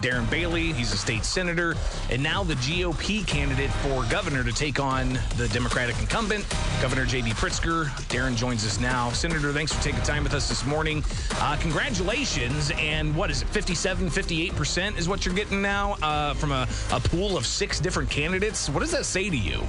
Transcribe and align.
Darren 0.00 0.28
Bailey. 0.30 0.72
He's 0.72 0.92
a 0.92 0.96
state 0.96 1.24
senator, 1.24 1.76
and 2.10 2.22
now 2.22 2.42
the 2.42 2.54
GOP 2.54 3.26
candidate 3.26 3.70
for 3.70 4.04
governor 4.04 4.42
to 4.42 4.52
take 4.52 4.80
on 4.80 5.18
the 5.36 5.48
Democratic 5.52 5.98
incumbent, 5.98 6.46
Governor 6.80 7.04
J.B. 7.04 7.30
Pritzker. 7.30 7.86
Darren 8.08 8.34
joins 8.34 8.64
us 8.64 8.80
now. 8.80 9.10
Senator, 9.10 9.52
thanks 9.52 9.72
for 9.72 9.82
taking 9.82 10.00
time 10.02 10.22
with 10.22 10.32
us 10.32 10.48
this 10.48 10.64
morning. 10.64 11.04
Uh, 11.36 11.56
congratulations. 11.60 12.72
And 12.76 13.14
what 13.14 13.30
is 13.30 13.42
it, 13.42 13.48
57, 13.48 14.08
58% 14.08 14.98
is 14.98 15.08
what 15.08 15.26
you're 15.26 15.34
getting 15.34 15.60
now 15.60 15.96
uh, 16.02 16.34
from 16.34 16.52
a, 16.52 16.66
a 16.92 17.00
pool 17.00 17.36
of 17.36 17.44
six 17.44 17.78
different 17.78 18.08
candidates? 18.08 18.70
What 18.70 18.80
does 18.80 18.92
that 18.92 19.04
say 19.04 19.28
to 19.28 19.36
you? 19.36 19.62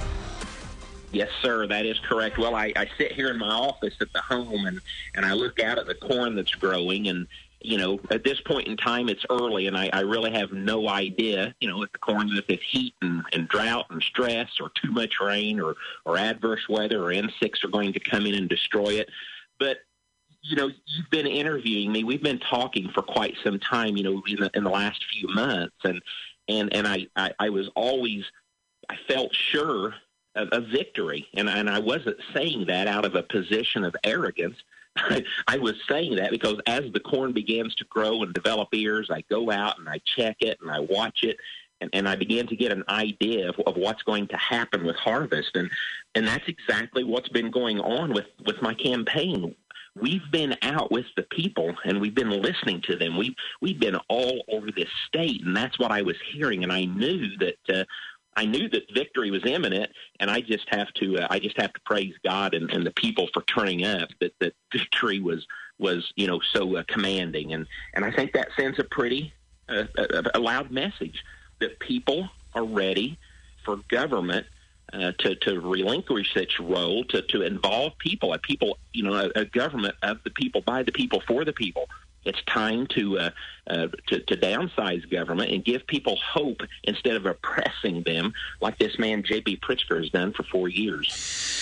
Yes, 1.12 1.28
sir, 1.42 1.66
that 1.66 1.84
is 1.84 1.98
correct. 1.98 2.38
Well, 2.38 2.54
I, 2.54 2.72
I 2.74 2.88
sit 2.96 3.12
here 3.12 3.28
in 3.28 3.38
my 3.38 3.50
office 3.50 3.94
at 4.00 4.10
the 4.14 4.20
home 4.20 4.64
and, 4.64 4.80
and 5.14 5.26
I 5.26 5.34
look 5.34 5.60
out 5.60 5.78
at 5.78 5.86
the 5.86 5.94
corn 5.94 6.34
that's 6.34 6.54
growing 6.54 7.08
and 7.08 7.26
you 7.64 7.78
know, 7.78 8.00
at 8.10 8.24
this 8.24 8.40
point 8.40 8.68
in 8.68 8.76
time, 8.76 9.08
it's 9.08 9.24
early, 9.30 9.66
and 9.66 9.76
I, 9.76 9.90
I 9.92 10.00
really 10.00 10.32
have 10.32 10.52
no 10.52 10.88
idea, 10.88 11.54
you 11.60 11.68
know, 11.68 11.82
if 11.82 11.92
the 11.92 11.98
corn, 11.98 12.30
if 12.32 12.44
it's 12.48 12.62
heat 12.70 12.94
and, 13.02 13.22
and 13.32 13.48
drought 13.48 13.86
and 13.90 14.02
stress, 14.02 14.48
or 14.60 14.70
too 14.82 14.92
much 14.92 15.14
rain, 15.20 15.60
or 15.60 15.74
or 16.04 16.18
adverse 16.18 16.68
weather, 16.68 17.02
or 17.02 17.12
insects 17.12 17.64
are 17.64 17.68
going 17.68 17.92
to 17.92 18.00
come 18.00 18.26
in 18.26 18.34
and 18.34 18.48
destroy 18.48 18.94
it. 18.94 19.08
But 19.58 19.78
you 20.42 20.56
know, 20.56 20.70
you've 20.86 21.10
been 21.10 21.26
interviewing 21.26 21.92
me. 21.92 22.04
We've 22.04 22.22
been 22.22 22.40
talking 22.40 22.90
for 22.92 23.02
quite 23.02 23.34
some 23.44 23.60
time, 23.60 23.96
you 23.96 24.02
know, 24.02 24.22
in 24.26 24.40
the, 24.40 24.50
in 24.54 24.64
the 24.64 24.70
last 24.70 25.04
few 25.12 25.28
months, 25.28 25.76
and 25.84 26.02
and 26.48 26.72
and 26.74 26.86
I, 26.86 27.06
I 27.16 27.32
I 27.38 27.48
was 27.50 27.68
always 27.74 28.24
I 28.88 28.96
felt 29.08 29.34
sure 29.34 29.94
of, 30.34 30.48
of 30.48 30.66
victory, 30.68 31.28
and 31.34 31.48
and 31.48 31.70
I 31.70 31.78
wasn't 31.78 32.18
saying 32.34 32.66
that 32.66 32.88
out 32.88 33.04
of 33.04 33.14
a 33.14 33.22
position 33.22 33.84
of 33.84 33.94
arrogance. 34.04 34.56
I, 35.48 35.58
was 35.58 35.74
saying 35.88 36.16
that 36.16 36.30
because 36.30 36.56
as 36.66 36.92
the 36.92 37.00
corn 37.00 37.32
begins 37.32 37.74
to 37.76 37.84
grow 37.84 38.22
and 38.22 38.34
develop 38.34 38.68
ears, 38.72 39.08
I 39.10 39.22
go 39.30 39.50
out 39.50 39.78
and 39.78 39.88
I 39.88 40.00
check 40.16 40.36
it 40.40 40.58
and 40.60 40.70
I 40.70 40.80
watch 40.80 41.22
it, 41.22 41.38
and, 41.80 41.90
and 41.92 42.08
I 42.08 42.14
began 42.14 42.46
to 42.48 42.56
get 42.56 42.72
an 42.72 42.84
idea 42.88 43.48
of, 43.48 43.58
of 43.66 43.76
what's 43.76 44.02
going 44.02 44.28
to 44.28 44.36
happen 44.36 44.84
with 44.84 44.96
harvest, 44.96 45.56
and 45.56 45.70
and 46.14 46.26
that's 46.26 46.46
exactly 46.46 47.04
what's 47.04 47.30
been 47.30 47.50
going 47.50 47.80
on 47.80 48.12
with 48.12 48.26
with 48.44 48.60
my 48.60 48.74
campaign. 48.74 49.54
We've 49.94 50.30
been 50.30 50.56
out 50.62 50.90
with 50.90 51.04
the 51.16 51.24
people 51.24 51.74
and 51.84 52.00
we've 52.00 52.14
been 52.14 52.30
listening 52.30 52.80
to 52.86 52.96
them. 52.96 53.16
We've 53.16 53.34
we've 53.60 53.80
been 53.80 53.96
all 54.08 54.42
over 54.48 54.70
this 54.70 54.88
state, 55.06 55.44
and 55.44 55.56
that's 55.56 55.78
what 55.78 55.90
I 55.90 56.02
was 56.02 56.16
hearing. 56.32 56.62
And 56.62 56.72
I 56.72 56.84
knew 56.84 57.36
that 57.38 57.58
uh, 57.68 57.84
I 58.34 58.46
knew 58.46 58.68
that 58.70 58.84
victory 58.94 59.30
was 59.30 59.44
imminent, 59.44 59.90
and 60.20 60.30
I 60.30 60.40
just 60.40 60.66
have 60.70 60.92
to 60.94 61.18
uh, 61.18 61.26
I 61.30 61.38
just 61.38 61.60
have 61.60 61.72
to 61.72 61.80
praise 61.80 62.14
God 62.24 62.54
and, 62.54 62.70
and 62.70 62.86
the 62.86 62.90
people 62.92 63.28
for 63.32 63.42
turning 63.42 63.84
up. 63.84 64.08
That 64.20 64.34
that 64.40 64.54
victory 64.72 65.20
was 65.20 65.46
was 65.78 66.12
you 66.16 66.26
know 66.26 66.40
so 66.52 66.76
uh, 66.76 66.82
commanding, 66.88 67.52
and 67.52 67.66
and 67.94 68.04
I 68.04 68.10
think 68.10 68.32
that 68.32 68.48
sends 68.56 68.78
a 68.78 68.84
pretty 68.84 69.32
uh, 69.68 69.84
a, 69.96 70.22
a 70.34 70.40
loud 70.40 70.70
message 70.70 71.24
that 71.60 71.78
people 71.78 72.28
are 72.54 72.64
ready 72.64 73.18
for 73.64 73.76
government 73.88 74.46
uh, 74.92 75.12
to 75.18 75.34
to 75.36 75.60
relinquish 75.60 76.36
its 76.36 76.58
role 76.60 77.04
to 77.04 77.22
to 77.22 77.42
involve 77.42 77.96
people, 77.98 78.32
a 78.32 78.38
people 78.38 78.78
you 78.92 79.02
know 79.02 79.14
a, 79.14 79.40
a 79.40 79.44
government 79.44 79.94
of 80.02 80.22
the 80.24 80.30
people 80.30 80.60
by 80.62 80.82
the 80.82 80.92
people 80.92 81.22
for 81.26 81.44
the 81.44 81.52
people. 81.52 81.88
It's 82.24 82.42
time 82.44 82.86
to, 82.88 83.18
uh, 83.18 83.30
uh, 83.66 83.86
to 84.08 84.20
to 84.20 84.36
downsize 84.36 85.10
government 85.10 85.52
and 85.52 85.64
give 85.64 85.86
people 85.86 86.16
hope 86.16 86.60
instead 86.84 87.16
of 87.16 87.26
oppressing 87.26 88.02
them, 88.02 88.32
like 88.60 88.78
this 88.78 88.98
man 88.98 89.22
J.B. 89.22 89.60
Pritzker 89.62 89.98
has 89.98 90.10
done 90.10 90.32
for 90.32 90.42
four 90.44 90.68
years. 90.68 91.52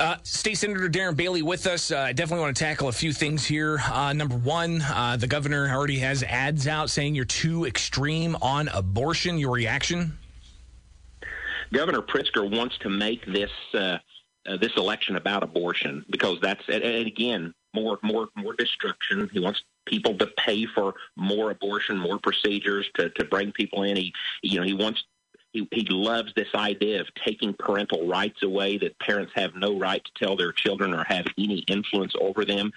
Uh, 0.00 0.16
State 0.22 0.56
Senator 0.56 0.88
Darren 0.88 1.14
Bailey 1.14 1.42
with 1.42 1.66
us. 1.66 1.90
Uh, 1.90 1.98
I 1.98 2.12
definitely 2.12 2.42
want 2.42 2.56
to 2.56 2.64
tackle 2.64 2.88
a 2.88 2.92
few 2.92 3.12
things 3.12 3.44
here. 3.44 3.78
Uh, 3.78 4.12
number 4.14 4.36
one, 4.36 4.80
uh, 4.82 5.16
the 5.18 5.26
governor 5.26 5.68
already 5.68 5.98
has 5.98 6.22
ads 6.22 6.66
out 6.66 6.88
saying 6.88 7.14
you're 7.14 7.24
too 7.26 7.66
extreme 7.66 8.36
on 8.40 8.68
abortion. 8.68 9.38
Your 9.38 9.52
reaction? 9.52 10.16
Governor 11.72 12.02
Pritzker 12.02 12.50
wants 12.50 12.76
to 12.78 12.88
make 12.88 13.24
this 13.26 13.50
uh, 13.74 13.98
uh, 14.46 14.56
this 14.56 14.72
election 14.76 15.16
about 15.16 15.42
abortion 15.42 16.04
because 16.10 16.38
that's 16.40 16.62
and 16.68 17.06
again 17.06 17.54
more 17.74 17.98
more 18.02 18.28
more 18.36 18.54
destruction. 18.54 19.28
He 19.32 19.40
wants 19.40 19.62
people 19.86 20.16
to 20.18 20.26
pay 20.38 20.66
for 20.66 20.94
more 21.16 21.50
abortion, 21.50 21.98
more 21.98 22.18
procedures 22.18 22.88
to 22.94 23.10
to 23.10 23.24
bring 23.24 23.52
people 23.52 23.82
in. 23.82 23.96
He 23.96 24.12
you 24.42 24.58
know 24.58 24.66
he 24.66 24.74
wants 24.74 25.04
he, 25.52 25.68
he 25.70 25.86
loves 25.90 26.32
this 26.34 26.48
idea 26.54 27.00
of 27.00 27.08
taking 27.14 27.54
parental 27.54 28.06
rights 28.08 28.42
away, 28.42 28.78
that 28.78 28.98
parents 28.98 29.32
have 29.34 29.54
no 29.54 29.78
right 29.78 30.02
to 30.02 30.24
tell 30.24 30.36
their 30.36 30.52
children 30.52 30.94
or 30.94 31.04
have 31.04 31.26
any 31.38 31.58
influence 31.68 32.14
over 32.20 32.44
them. 32.44 32.72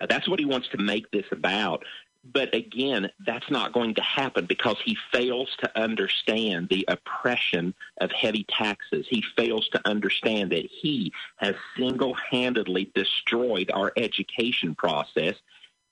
Uh, 0.00 0.06
that's 0.06 0.28
what 0.28 0.38
he 0.38 0.46
wants 0.46 0.68
to 0.68 0.78
make 0.78 1.10
this 1.10 1.26
about. 1.30 1.84
But 2.32 2.54
again, 2.54 3.10
that's 3.26 3.50
not 3.50 3.74
going 3.74 3.94
to 3.96 4.02
happen 4.02 4.46
because 4.46 4.76
he 4.82 4.96
fails 5.12 5.54
to 5.60 5.78
understand 5.78 6.70
the 6.70 6.86
oppression 6.88 7.74
of 8.00 8.10
heavy 8.12 8.46
taxes. 8.48 9.06
He 9.08 9.22
fails 9.36 9.68
to 9.70 9.80
understand 9.86 10.50
that 10.52 10.64
he 10.64 11.12
has 11.36 11.54
single 11.76 12.14
handedly 12.14 12.90
destroyed 12.94 13.70
our 13.74 13.92
education 13.98 14.74
process. 14.74 15.34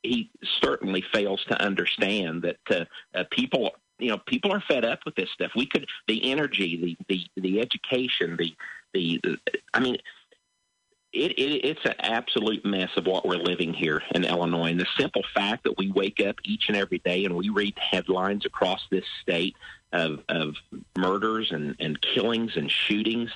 He 0.02 0.30
certainly 0.60 1.04
fails 1.12 1.44
to 1.48 1.62
understand 1.62 2.42
that 2.42 2.58
uh, 2.70 2.84
uh, 3.14 3.24
people 3.30 3.72
you 3.98 4.08
know 4.08 4.18
people 4.18 4.52
are 4.52 4.62
fed 4.66 4.84
up 4.84 5.00
with 5.04 5.14
this 5.14 5.30
stuff 5.30 5.52
we 5.54 5.66
could 5.66 5.86
the 6.08 6.30
energy 6.30 6.96
the 7.08 7.24
the 7.36 7.40
the 7.40 7.60
education 7.60 8.36
the 8.36 8.52
the, 8.94 9.20
the 9.22 9.38
i 9.74 9.80
mean 9.80 9.96
it, 11.12 11.32
it, 11.32 11.64
it's 11.64 11.84
an 11.84 11.94
absolute 11.98 12.64
mess 12.64 12.88
of 12.96 13.06
what 13.06 13.26
we're 13.26 13.36
living 13.36 13.74
here 13.74 14.02
in 14.14 14.24
Illinois. 14.24 14.70
And 14.70 14.80
the 14.80 14.86
simple 14.98 15.22
fact 15.34 15.64
that 15.64 15.76
we 15.76 15.90
wake 15.90 16.20
up 16.20 16.36
each 16.44 16.64
and 16.68 16.76
every 16.76 16.98
day 17.00 17.24
and 17.24 17.36
we 17.36 17.50
read 17.50 17.78
headlines 17.78 18.46
across 18.46 18.80
this 18.90 19.04
state 19.20 19.54
of, 19.92 20.20
of 20.30 20.54
murders 20.96 21.52
and, 21.52 21.76
and 21.78 22.00
killings 22.00 22.52
and 22.56 22.70
shootings, 22.70 23.30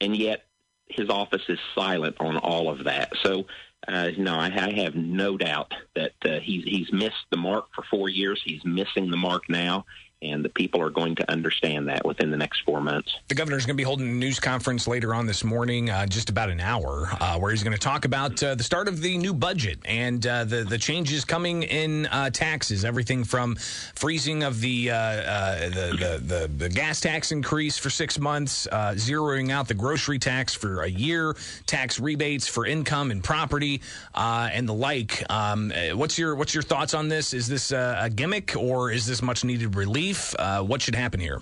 and 0.00 0.16
yet 0.16 0.46
his 0.88 1.08
office 1.08 1.42
is 1.48 1.58
silent 1.74 2.16
on 2.18 2.36
all 2.36 2.68
of 2.68 2.84
that. 2.84 3.12
So, 3.22 3.46
uh, 3.88 4.10
no, 4.18 4.34
I, 4.34 4.46
I 4.46 4.72
have 4.82 4.94
no 4.94 5.36
doubt 5.36 5.72
that 5.94 6.12
uh, 6.24 6.40
he's 6.40 6.64
he's 6.64 6.92
missed 6.92 7.26
the 7.30 7.36
mark 7.36 7.66
for 7.74 7.84
four 7.90 8.08
years. 8.08 8.40
He's 8.44 8.64
missing 8.64 9.10
the 9.10 9.16
mark 9.16 9.48
now, 9.48 9.84
and 10.24 10.44
the 10.44 10.48
people 10.48 10.80
are 10.80 10.90
going 10.90 11.14
to 11.16 11.30
understand 11.30 11.88
that 11.88 12.04
within 12.04 12.30
the 12.30 12.36
next 12.36 12.62
four 12.62 12.80
months. 12.80 13.16
The 13.28 13.34
governor 13.34 13.56
is 13.56 13.66
going 13.66 13.76
to 13.76 13.80
be 13.80 13.84
holding 13.84 14.08
a 14.08 14.12
news 14.12 14.40
conference 14.40 14.88
later 14.88 15.14
on 15.14 15.26
this 15.26 15.44
morning, 15.44 15.90
uh, 15.90 16.06
just 16.06 16.30
about 16.30 16.50
an 16.50 16.60
hour, 16.60 17.08
uh, 17.20 17.38
where 17.38 17.50
he's 17.50 17.62
going 17.62 17.74
to 17.74 17.80
talk 17.80 18.04
about 18.04 18.42
uh, 18.42 18.54
the 18.54 18.64
start 18.64 18.88
of 18.88 19.00
the 19.00 19.18
new 19.18 19.34
budget 19.34 19.78
and 19.84 20.26
uh, 20.26 20.44
the 20.44 20.64
the 20.64 20.78
changes 20.78 21.24
coming 21.24 21.62
in 21.62 22.06
uh, 22.06 22.30
taxes, 22.30 22.84
everything 22.84 23.24
from 23.24 23.56
freezing 23.94 24.42
of 24.42 24.60
the, 24.60 24.90
uh, 24.90 25.68
the, 25.68 25.96
the, 25.98 26.34
the 26.34 26.50
the 26.56 26.68
gas 26.68 27.00
tax 27.00 27.32
increase 27.32 27.76
for 27.76 27.90
six 27.90 28.18
months, 28.18 28.66
zeroing 28.72 29.50
out 29.50 29.68
the 29.68 29.74
grocery 29.74 30.18
tax 30.18 30.54
for 30.54 30.82
a 30.82 30.88
year, 30.88 31.36
tax 31.66 32.00
rebates 32.00 32.46
for 32.46 32.66
income 32.66 33.10
and 33.10 33.22
property, 33.22 33.82
and 34.14 34.68
the 34.68 34.74
like. 34.74 35.24
Um, 35.30 35.72
what's 35.92 36.18
your 36.18 36.34
what's 36.34 36.54
your 36.54 36.62
thoughts 36.62 36.94
on 36.94 37.08
this? 37.08 37.34
Is 37.34 37.48
this 37.48 37.72
a 37.72 38.10
gimmick 38.14 38.56
or 38.56 38.90
is 38.90 39.06
this 39.06 39.22
much 39.22 39.44
needed 39.44 39.76
relief? 39.76 40.13
Uh, 40.38 40.62
what 40.62 40.82
should 40.82 40.94
happen 40.94 41.20
here? 41.20 41.40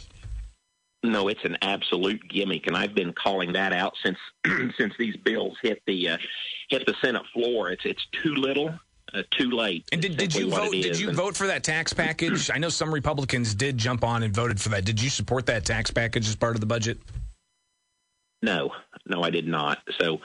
No, 1.04 1.28
it's 1.28 1.44
an 1.44 1.56
absolute 1.62 2.20
gimmick, 2.28 2.68
and 2.68 2.76
I've 2.76 2.94
been 2.94 3.12
calling 3.12 3.52
that 3.54 3.72
out 3.72 3.94
since 4.04 4.18
since 4.78 4.94
these 4.98 5.16
bills 5.16 5.56
hit 5.60 5.82
the 5.86 6.10
uh, 6.10 6.18
hit 6.68 6.86
the 6.86 6.94
Senate 7.02 7.22
floor. 7.32 7.70
It's 7.70 7.84
it's 7.84 8.06
too 8.22 8.34
little, 8.34 8.72
uh, 9.12 9.22
too 9.32 9.50
late. 9.50 9.84
And 9.90 10.00
did, 10.00 10.16
did 10.16 10.32
you 10.32 10.48
vote? 10.48 10.70
Did 10.70 10.98
you 10.98 11.08
and, 11.08 11.16
vote 11.16 11.36
for 11.36 11.48
that 11.48 11.64
tax 11.64 11.92
package? 11.92 12.50
I 12.52 12.58
know 12.58 12.68
some 12.68 12.94
Republicans 12.94 13.52
did 13.54 13.78
jump 13.78 14.04
on 14.04 14.22
and 14.22 14.32
voted 14.32 14.60
for 14.60 14.68
that. 14.70 14.84
Did 14.84 15.02
you 15.02 15.10
support 15.10 15.46
that 15.46 15.64
tax 15.64 15.90
package 15.90 16.28
as 16.28 16.36
part 16.36 16.54
of 16.54 16.60
the 16.60 16.66
budget? 16.66 16.98
No, 18.40 18.70
no, 19.06 19.22
I 19.22 19.30
did 19.30 19.46
not. 19.46 19.78
So 20.00 20.20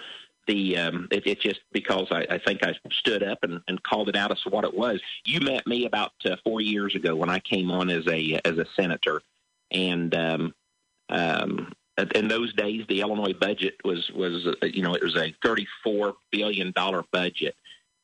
the 0.47 0.77
um, 0.77 1.07
it, 1.11 1.27
it's 1.27 1.43
just 1.43 1.59
because 1.71 2.07
I, 2.11 2.25
I 2.29 2.37
think 2.39 2.63
I 2.63 2.73
stood 2.91 3.23
up 3.23 3.39
and, 3.43 3.61
and 3.67 3.81
called 3.83 4.09
it 4.09 4.15
out 4.15 4.31
as 4.31 4.43
what 4.49 4.63
it 4.63 4.73
was. 4.73 4.99
You 5.25 5.41
met 5.41 5.67
me 5.67 5.85
about 5.85 6.13
uh, 6.25 6.37
four 6.43 6.61
years 6.61 6.95
ago 6.95 7.15
when 7.15 7.29
I 7.29 7.39
came 7.39 7.69
on 7.69 7.89
as 7.89 8.07
a 8.07 8.39
as 8.43 8.57
a 8.57 8.65
senator, 8.75 9.21
and 9.71 10.15
um, 10.15 10.55
um, 11.09 11.73
in 12.15 12.27
those 12.27 12.53
days 12.53 12.85
the 12.87 13.01
Illinois 13.01 13.33
budget 13.33 13.75
was 13.83 14.09
was 14.11 14.47
uh, 14.47 14.65
you 14.65 14.81
know 14.81 14.95
it 14.95 15.03
was 15.03 15.15
a 15.15 15.35
thirty 15.43 15.67
four 15.83 16.15
billion 16.31 16.71
dollar 16.71 17.03
budget, 17.11 17.55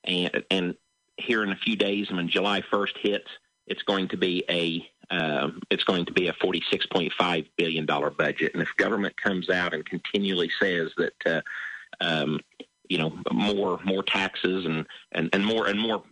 and 0.04 0.44
and 0.51 0.75
here 1.18 1.44
in 1.44 1.51
a 1.51 1.57
few 1.57 1.75
days 1.75 2.12
when 2.12 2.28
July 2.28 2.62
first 2.72 2.98
hits, 3.00 3.30
it's 3.68 3.84
going 3.84 4.07
to 4.10 4.18
be 4.18 4.44
a 4.50 4.88
um, 5.10 5.62
it's 5.69 5.84
going 5.84 6.06
to 6.06 6.13
be 6.13 6.28
a 6.28 6.34
forty 6.34 6.62
six 6.69 6.86
point 6.86 7.13
five 7.18 7.45
billion 7.57 7.86
dollar 7.86 8.10
budget, 8.10 8.54
and 8.54 8.62
if 8.62 8.69
government 8.78 9.16
comes 9.22 9.50
out 9.50 9.74
and 9.74 9.86
continually 9.86 10.51
says 10.60 10.92
that. 10.98 11.13
Uh, 11.25 11.42
um, 12.04 12.40
you 12.90 12.98
know 12.98 13.14
more 13.32 13.80
more 13.84 14.04
taxes 14.04 14.66
and, 14.66 14.86
and, 15.14 15.30
and 15.34 15.46
more 15.46 15.68
and 15.68 15.80
more 15.80 16.04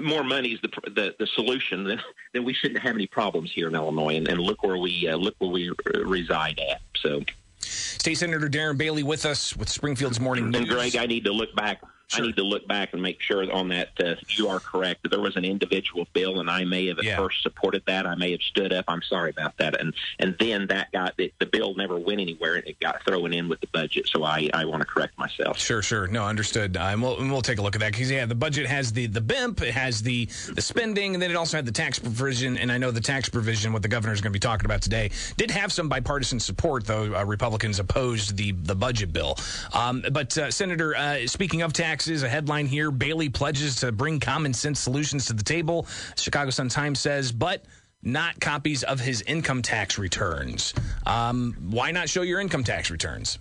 more 0.00 0.22
money 0.24 0.50
is 0.50 0.60
the, 0.62 0.70
the 0.90 1.14
the 1.18 1.26
solution 1.26 1.84
then 1.84 2.00
then 2.32 2.44
we 2.44 2.54
shouldn't 2.54 2.80
have 2.80 2.94
any 2.94 3.06
problems 3.06 3.52
here 3.52 3.68
in 3.68 3.74
Illinois. 3.74 4.16
And, 4.16 4.28
and 4.28 4.40
look 4.40 4.62
where 4.62 4.78
we 4.78 5.08
uh, 5.08 5.16
look 5.16 5.34
where 5.38 5.50
we 5.50 5.72
reside 6.04 6.60
at. 6.70 6.80
So. 6.96 7.22
State 7.64 8.14
Senator 8.14 8.48
Darren 8.48 8.76
Bailey 8.76 9.04
with 9.04 9.24
us 9.24 9.56
with 9.56 9.68
Springfield's 9.68 10.18
Morning 10.18 10.50
News. 10.50 10.62
And 10.62 10.68
Greg, 10.68 10.96
I 10.96 11.06
need 11.06 11.24
to 11.24 11.32
look 11.32 11.54
back 11.54 11.80
I 12.14 12.20
need 12.20 12.36
to 12.36 12.42
look 12.42 12.66
back 12.68 12.92
and 12.92 13.02
make 13.02 13.20
sure 13.20 13.50
on 13.52 13.68
that 13.68 13.90
uh, 14.02 14.14
you 14.28 14.48
are 14.48 14.60
correct. 14.60 15.08
There 15.10 15.20
was 15.20 15.36
an 15.36 15.44
individual 15.44 16.06
bill, 16.12 16.40
and 16.40 16.50
I 16.50 16.64
may 16.64 16.86
have 16.86 16.98
at 16.98 17.04
Yeah. 17.04 17.16
first 17.16 17.42
supported 17.42 17.82
that. 17.86 18.06
I 18.06 18.14
may 18.14 18.32
have 18.32 18.42
stood 18.42 18.72
up. 18.72 18.84
I'm 18.88 19.02
sorry 19.02 19.30
about 19.30 19.56
that. 19.58 19.80
And 19.80 19.94
and 20.18 20.36
then 20.38 20.66
that 20.68 20.92
got 20.92 21.16
the, 21.16 21.32
the 21.38 21.46
bill 21.46 21.74
never 21.74 21.98
went 21.98 22.20
anywhere, 22.20 22.54
and 22.56 22.66
it 22.66 22.78
got 22.80 23.02
thrown 23.04 23.32
in 23.32 23.48
with 23.48 23.60
the 23.60 23.66
budget. 23.68 24.08
So 24.08 24.24
I, 24.24 24.50
I 24.52 24.64
want 24.64 24.80
to 24.80 24.86
correct 24.86 25.18
myself. 25.18 25.58
Sure, 25.58 25.82
sure. 25.82 26.06
No, 26.08 26.24
understood. 26.24 26.76
Uh, 26.76 26.80
and, 26.92 27.02
we'll, 27.02 27.18
and 27.18 27.30
we'll 27.30 27.42
take 27.42 27.58
a 27.58 27.62
look 27.62 27.74
at 27.74 27.80
that 27.80 27.92
because 27.92 28.10
yeah, 28.10 28.26
the 28.26 28.34
budget 28.34 28.66
has 28.66 28.92
the 28.92 29.06
the 29.06 29.20
BIMP, 29.20 29.62
it 29.62 29.72
has 29.74 30.02
the 30.02 30.26
the 30.54 30.62
spending, 30.62 31.14
and 31.14 31.22
then 31.22 31.30
it 31.30 31.36
also 31.36 31.56
had 31.56 31.66
the 31.66 31.72
tax 31.72 31.98
provision. 31.98 32.56
And 32.58 32.70
I 32.70 32.78
know 32.78 32.90
the 32.90 33.00
tax 33.00 33.28
provision, 33.28 33.72
what 33.72 33.82
the 33.82 33.88
governor 33.88 34.12
is 34.12 34.20
going 34.20 34.32
to 34.32 34.36
be 34.36 34.40
talking 34.40 34.66
about 34.66 34.82
today, 34.82 35.10
did 35.36 35.50
have 35.50 35.72
some 35.72 35.88
bipartisan 35.88 36.40
support, 36.40 36.86
though 36.86 37.14
uh, 37.14 37.24
Republicans 37.24 37.78
opposed 37.78 38.36
the 38.36 38.52
the 38.52 38.74
budget 38.74 39.12
bill. 39.12 39.36
Um, 39.72 40.04
but 40.12 40.36
uh, 40.38 40.50
Senator, 40.50 40.94
uh, 40.96 41.26
speaking 41.26 41.62
of 41.62 41.72
taxes, 42.02 42.24
a 42.24 42.28
headline 42.28 42.66
here: 42.66 42.90
Bailey 42.90 43.28
pledges 43.28 43.76
to 43.76 43.92
bring 43.92 44.18
common 44.18 44.52
sense 44.52 44.80
solutions 44.80 45.26
to 45.26 45.34
the 45.34 45.42
table. 45.44 45.86
Chicago 46.16 46.50
Sun 46.50 46.68
Times 46.68 47.00
says, 47.00 47.32
but. 47.32 47.64
Not 48.04 48.40
copies 48.40 48.82
of 48.82 48.98
his 48.98 49.22
income 49.22 49.62
tax 49.62 49.96
returns. 49.96 50.74
Um, 51.06 51.54
why 51.70 51.92
not 51.92 52.08
show 52.08 52.22
your 52.22 52.40
income 52.40 52.64
tax 52.64 52.90
returns? 52.90 53.38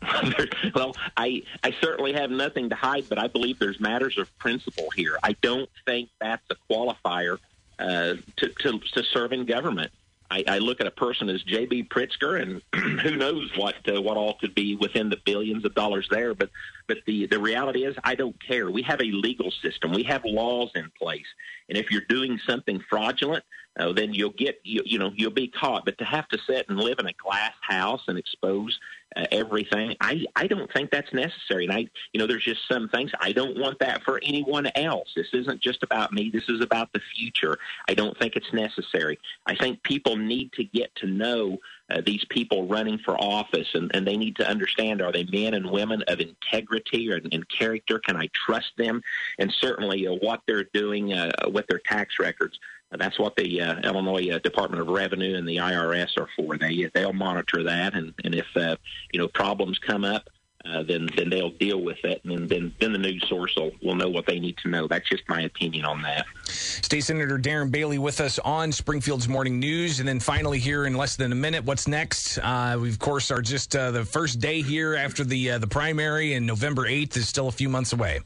well, 0.74 0.96
I 1.18 1.42
I 1.62 1.72
certainly 1.78 2.14
have 2.14 2.30
nothing 2.30 2.70
to 2.70 2.74
hide, 2.74 3.04
but 3.10 3.18
I 3.18 3.26
believe 3.26 3.58
there's 3.58 3.80
matters 3.80 4.16
of 4.16 4.34
principle 4.38 4.88
here. 4.96 5.18
I 5.22 5.36
don't 5.42 5.68
think 5.84 6.08
that's 6.22 6.42
a 6.48 6.56
qualifier 6.72 7.36
uh, 7.78 8.14
to, 8.36 8.48
to 8.60 8.78
to 8.78 9.04
serve 9.12 9.34
in 9.34 9.44
government. 9.44 9.92
I, 10.32 10.44
I 10.48 10.58
look 10.58 10.80
at 10.80 10.86
a 10.86 10.90
person 10.90 11.28
as 11.28 11.42
J.B. 11.42 11.84
Pritzker, 11.84 12.40
and 12.40 12.62
who 13.00 13.16
knows 13.16 13.50
what 13.54 13.74
uh, 13.86 14.00
what 14.00 14.16
all 14.16 14.38
could 14.40 14.54
be 14.54 14.76
within 14.76 15.10
the 15.10 15.18
billions 15.26 15.66
of 15.66 15.74
dollars 15.74 16.08
there. 16.10 16.34
But 16.34 16.48
but 16.86 16.98
the 17.06 17.26
the 17.26 17.38
reality 17.38 17.84
is, 17.84 17.94
I 18.02 18.14
don't 18.14 18.36
care. 18.42 18.70
We 18.70 18.82
have 18.82 19.00
a 19.00 19.10
legal 19.12 19.50
system. 19.50 19.92
We 19.92 20.04
have 20.04 20.24
laws 20.24 20.70
in 20.74 20.90
place, 20.98 21.26
and 21.68 21.76
if 21.76 21.90
you're 21.90 22.06
doing 22.08 22.40
something 22.46 22.82
fraudulent, 22.88 23.44
uh, 23.78 23.92
then 23.92 24.12
you'll 24.12 24.30
get 24.30 24.60
you, 24.64 24.82
you 24.84 24.98
know 24.98 25.10
you'll 25.14 25.30
be 25.30 25.48
caught. 25.48 25.84
But 25.84 25.98
to 25.98 26.04
have 26.04 26.28
to 26.28 26.38
sit 26.46 26.68
and 26.68 26.78
live 26.78 26.98
in 26.98 27.06
a 27.06 27.12
glass 27.12 27.54
house 27.62 28.02
and 28.06 28.18
expose 28.18 28.78
uh, 29.16 29.24
everything, 29.30 29.96
I 30.00 30.26
I 30.36 30.46
don't 30.46 30.70
think 30.72 30.90
that's 30.90 31.12
necessary. 31.12 31.64
And 31.64 31.72
I 31.72 31.88
you 32.12 32.18
know 32.18 32.26
there's 32.26 32.44
just 32.44 32.68
some 32.70 32.88
things 32.90 33.10
I 33.18 33.32
don't 33.32 33.58
want 33.58 33.78
that 33.78 34.02
for 34.02 34.20
anyone 34.22 34.70
else. 34.74 35.08
This 35.16 35.28
isn't 35.32 35.62
just 35.62 35.82
about 35.82 36.12
me. 36.12 36.30
This 36.30 36.48
is 36.48 36.60
about 36.60 36.92
the 36.92 37.00
future. 37.16 37.58
I 37.88 37.94
don't 37.94 38.18
think 38.18 38.36
it's 38.36 38.52
necessary. 38.52 39.18
I 39.46 39.54
think 39.54 39.82
people 39.82 40.16
need 40.16 40.52
to 40.54 40.64
get 40.64 40.94
to 40.96 41.06
know 41.06 41.58
uh, 41.90 42.02
these 42.04 42.24
people 42.28 42.68
running 42.68 42.98
for 42.98 43.16
office, 43.18 43.68
and, 43.74 43.90
and 43.94 44.06
they 44.06 44.18
need 44.18 44.36
to 44.36 44.48
understand: 44.48 45.00
are 45.00 45.12
they 45.12 45.24
men 45.24 45.54
and 45.54 45.70
women 45.70 46.02
of 46.08 46.20
integrity 46.20 47.10
or, 47.10 47.16
and 47.16 47.48
character? 47.48 47.98
Can 47.98 48.16
I 48.16 48.28
trust 48.34 48.72
them? 48.76 49.02
And 49.38 49.50
certainly, 49.50 50.06
uh, 50.06 50.12
what 50.20 50.42
they're 50.46 50.68
doing 50.74 51.14
uh, 51.14 51.30
with 51.50 51.66
their 51.68 51.80
tax 51.86 52.18
records. 52.20 52.58
That's 52.96 53.18
what 53.18 53.36
the 53.36 53.60
uh, 53.60 53.80
Illinois 53.80 54.30
uh, 54.30 54.38
Department 54.38 54.82
of 54.82 54.88
Revenue 54.88 55.36
and 55.36 55.48
the 55.48 55.56
IRS 55.56 56.18
are 56.18 56.28
for. 56.36 56.58
They 56.58 56.90
they'll 56.94 57.12
monitor 57.12 57.62
that, 57.64 57.94
and 57.94 58.14
and 58.24 58.34
if 58.34 58.46
uh, 58.56 58.76
you 59.12 59.20
know 59.20 59.28
problems 59.28 59.78
come 59.78 60.04
up, 60.04 60.28
uh, 60.64 60.82
then 60.82 61.08
then 61.16 61.30
they'll 61.30 61.50
deal 61.50 61.80
with 61.80 62.04
it, 62.04 62.22
and 62.24 62.48
then 62.48 62.72
then 62.80 62.92
the 62.92 62.98
news 62.98 63.24
source 63.28 63.54
will, 63.56 63.72
will 63.82 63.94
know 63.94 64.08
what 64.08 64.26
they 64.26 64.38
need 64.38 64.56
to 64.58 64.68
know. 64.68 64.86
That's 64.86 65.08
just 65.08 65.22
my 65.28 65.42
opinion 65.42 65.84
on 65.84 66.02
that. 66.02 66.26
State 66.46 67.00
Senator 67.00 67.38
Darren 67.38 67.70
Bailey 67.70 67.98
with 67.98 68.20
us 68.20 68.38
on 68.40 68.70
Springfield's 68.70 69.28
Morning 69.28 69.58
News. 69.58 69.98
And 69.98 70.08
then 70.08 70.20
finally, 70.20 70.58
here 70.58 70.84
in 70.84 70.94
less 70.94 71.16
than 71.16 71.32
a 71.32 71.34
minute, 71.34 71.64
what's 71.64 71.88
next? 71.88 72.38
Uh, 72.38 72.78
we, 72.80 72.88
of 72.90 72.98
course, 72.98 73.30
are 73.30 73.42
just 73.42 73.74
uh, 73.74 73.90
the 73.90 74.04
first 74.04 74.40
day 74.40 74.62
here 74.62 74.94
after 74.94 75.24
the 75.24 75.52
uh, 75.52 75.58
the 75.58 75.66
primary, 75.66 76.34
and 76.34 76.46
November 76.46 76.82
8th 76.82 77.16
is 77.16 77.28
still 77.28 77.48
a 77.48 77.52
few 77.52 77.68
months 77.68 77.92
away. 77.92 78.20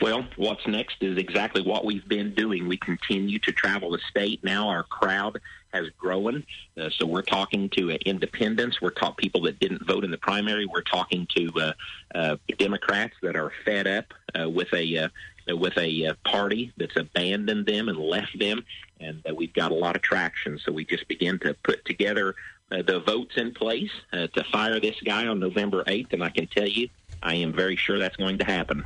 Well, 0.00 0.26
what's 0.36 0.66
next 0.66 0.96
is 1.00 1.16
exactly 1.16 1.62
what 1.62 1.84
we've 1.84 2.06
been 2.06 2.34
doing. 2.34 2.68
We 2.68 2.76
continue 2.76 3.38
to 3.40 3.52
travel 3.52 3.90
the 3.90 4.00
state. 4.10 4.44
Now 4.44 4.68
our 4.68 4.82
crowd 4.82 5.40
has 5.72 5.88
grown. 5.98 6.44
Uh, 6.76 6.90
so 6.90 7.06
we're 7.06 7.22
talking 7.22 7.68
to 7.70 7.92
uh, 7.92 7.98
independents. 8.04 8.80
We're 8.80 8.90
talking 8.90 9.16
people 9.16 9.42
that 9.42 9.58
didn't 9.58 9.86
vote 9.86 10.04
in 10.04 10.10
the 10.10 10.18
primary. 10.18 10.66
We're 10.66 10.82
talking 10.82 11.26
to 11.36 11.52
uh, 11.56 11.72
uh, 12.14 12.36
Democrats 12.58 13.14
that 13.22 13.36
are 13.36 13.52
fed 13.64 13.86
up 13.86 14.12
uh, 14.38 14.48
with 14.48 14.72
a 14.74 14.96
uh, 14.96 15.08
with 15.56 15.78
a 15.78 16.12
party 16.24 16.72
that's 16.76 16.96
abandoned 16.96 17.66
them 17.66 17.88
and 17.88 17.98
left 17.98 18.38
them. 18.38 18.64
And 19.00 19.22
we've 19.34 19.52
got 19.54 19.70
a 19.70 19.74
lot 19.74 19.94
of 19.94 20.02
traction. 20.02 20.58
So 20.58 20.72
we 20.72 20.84
just 20.84 21.06
begin 21.06 21.38
to 21.40 21.54
put 21.62 21.84
together 21.84 22.34
the 22.68 22.98
votes 23.06 23.36
in 23.36 23.54
place 23.54 23.92
to 24.12 24.44
fire 24.50 24.80
this 24.80 24.96
guy 25.04 25.28
on 25.28 25.38
November 25.38 25.84
8th. 25.84 26.14
And 26.14 26.24
I 26.24 26.30
can 26.30 26.48
tell 26.48 26.66
you, 26.66 26.88
I 27.22 27.36
am 27.36 27.52
very 27.52 27.76
sure 27.76 27.96
that's 28.00 28.16
going 28.16 28.38
to 28.38 28.44
happen. 28.44 28.84